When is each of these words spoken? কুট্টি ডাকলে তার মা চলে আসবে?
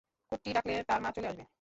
কুট্টি 0.31 0.49
ডাকলে 0.55 0.73
তার 0.89 0.99
মা 1.03 1.09
চলে 1.15 1.27
আসবে? 1.27 1.43